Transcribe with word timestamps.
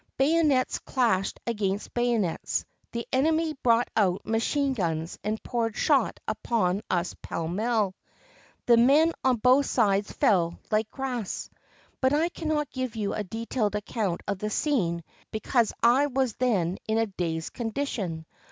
Bayonets 0.17 0.79
clashed 0.79 1.39
against 1.45 1.93
bayonets; 1.93 2.65
the 2.91 3.07
enemy 3.13 3.53
brought 3.61 3.87
out 3.95 4.25
machine 4.25 4.73
guns 4.73 5.19
and 5.23 5.43
poured 5.43 5.75
shot 5.75 6.19
upon 6.27 6.81
us 6.89 7.13
pell 7.21 7.47
mell; 7.47 7.93
the 8.65 8.77
men 8.77 9.13
on 9.23 9.35
both 9.35 9.67
sides 9.67 10.11
fell 10.11 10.57
like 10.71 10.89
grass. 10.89 11.51
But 12.01 12.13
I 12.13 12.29
cannot 12.29 12.71
give 12.71 12.95
you 12.95 13.13
a 13.13 13.23
detailed 13.23 13.75
account 13.75 14.21
of 14.27 14.39
the 14.39 14.49
scene, 14.49 15.03
because 15.29 15.71
I 15.83 16.07
was 16.07 16.33
then 16.33 16.79
in 16.87 16.97
a 16.97 17.05
dazed 17.05 17.53
condition. 17.53 18.25